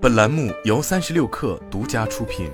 [0.00, 2.48] 本栏目由三十六氪独家出品。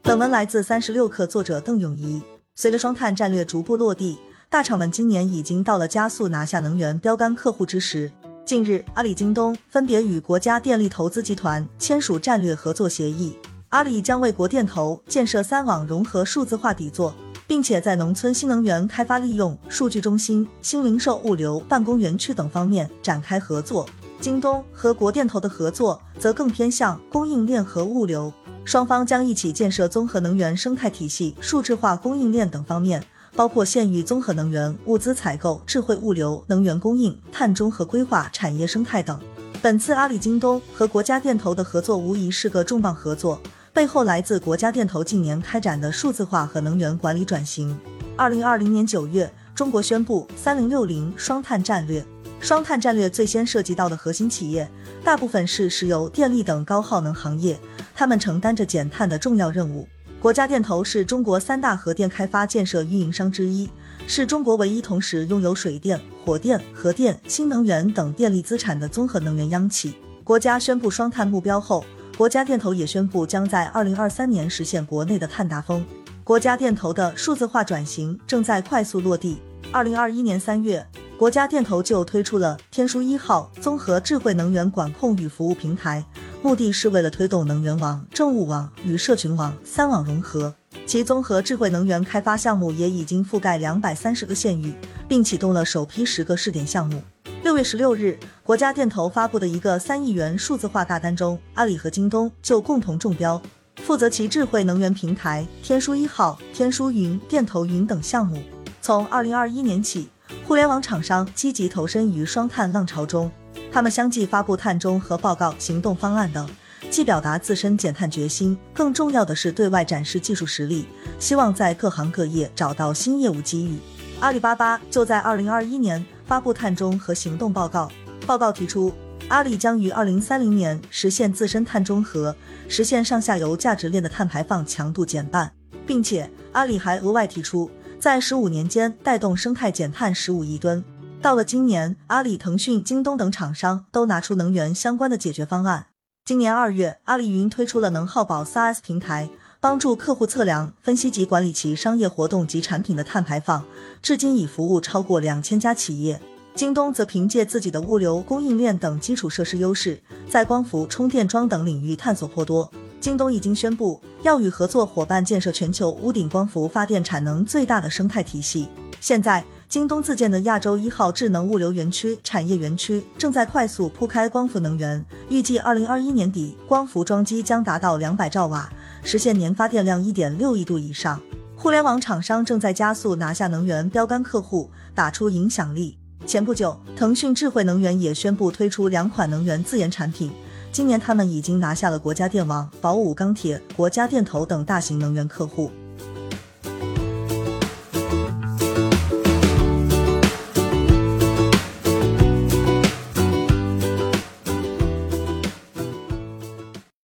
[0.00, 2.22] 本文来自三十六氪，作者邓永怡。
[2.54, 4.16] 随着双碳战略逐步落地，
[4.48, 8.12] 大厂们今年已经到了加速拿下能源标杆客户之时。
[8.46, 13.36] 近日，阿里、京东分别与国家电力投资集团签署战略合作协议。
[13.70, 17.12] 阿里将为国电投建设三网融合数字化底座，
[17.46, 23.88] 并且在农村新能源开发、利用数据中心、新零售物流、办公园区等方面展开合作。
[24.20, 28.32] 京东和国电投的合作则更偏向供应链和物流。
[28.64, 33.04] 双方将一起建设综合能源生态体系、数字化供应链等方面，
[33.36, 39.20] 包括县域综合能源物资采购、智慧物流、能源供应、碳中和规划、产业生态等。
[39.60, 43.38] 本次阿里、京东和国家电投的合作无疑是个重磅合作，
[43.74, 47.76] 背后来自国家电投近年开展的数字化和能源管理转型。
[48.16, 52.06] 二零二零年九月，中国宣布“三零六零”双碳战略。
[52.38, 54.70] 双碳战略最先涉及到的核心企业，
[55.02, 57.58] 大部分是石油、电力等高耗能行业。
[57.96, 59.88] 他们承担着减碳的重要任务。
[60.20, 63.68] 国家电投是中国三大核电开发建设运营商之一，
[64.06, 69.96] 是中国唯一同时拥有水电、火电、核电、新能源等电力资产的综合能源央企。
[70.22, 71.84] 国家宣布双碳目标后，
[72.16, 75.84] 国家电投也宣布将在二零二三年实现国内的碳达峰。
[76.22, 79.38] 国家电投的数字化转型正在快速落地。
[79.72, 80.86] 二零二一年三月，
[81.18, 86.04] 国家电投就推出了天枢一号综合智慧能源管控与服务平台。
[86.40, 90.54] 目的是为了推动能源网、政务网与社群网三网融合，
[90.86, 94.72] 其综合智慧能源开发项目也已经覆盖两百三十个县域，
[95.08, 97.02] 并启动了首批十个试点项目。
[97.44, 103.40] 六月十六日，国家电投发布的一个三亿元数字化大单中，阿里和京东就共同中标，
[103.82, 108.42] 负责其智慧能源平台天枢一号、天枢云、电投云等项目。
[108.80, 110.08] 从二零二一年起，
[110.46, 113.30] 互联网厂商积极投身于双碳浪潮中。
[113.70, 116.48] 他们相继发布碳中和报告、行动方案等，
[116.88, 120.86] 既表达自身减碳决心，更重要的是对外展示技术实力，
[121.18, 123.76] 希望在各行各业找到新业务机遇。
[124.20, 127.90] 阿里巴巴就在二零二一年发布碳中和行动报告，
[128.26, 128.92] 报告提出，
[129.28, 132.34] 阿里将于二零三零年实现自身碳中和，
[132.68, 135.52] 实现上下游价值链的碳排放强度减半，
[135.86, 140.82] 并且阿里还额外提出，在十五年间带动生态减碳十五亿吨。
[141.20, 145.86] 到了今年，阿里、腾讯、京东等厂商都拿出能源相关的解决方案。
[146.24, 149.28] 今年二月，阿里云推出了能耗宝 SaaS 平台，
[149.64, 153.64] 帮助客户测量、分析及管理其商业活动及产品的碳排放，
[154.02, 156.20] 至今已服务超过两千家企业。
[156.54, 159.98] 京东则凭借自己的物流、供应链等基础设施优势，
[160.28, 162.70] 在光伏、充电桩等领域探索颇多。
[163.00, 168.68] 京东已经宣布要与合作伙伴建设全球屋顶光伏发电产能最大的生态体系。
[169.00, 169.42] 现在。
[169.66, 178.72] 京东自建的亚洲一号智能物流园区产业园区正在快速铺开光伏能源，预计二零二一年底光伏装机将达到两百兆瓦，
[179.04, 181.20] 实现年发电量一点六亿度以上。
[181.54, 185.96] 互联网厂商正在加速拿下能源标杆客户，打出影响力。
[186.26, 190.32] 前不久，腾讯智慧能源也宣布推出两款能源自研产品，
[190.72, 195.70] 今年他们已经拿下了国家电网、宝武钢铁、国家电投等大型能源客户。